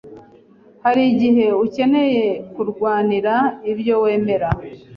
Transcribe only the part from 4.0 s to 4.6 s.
wemera.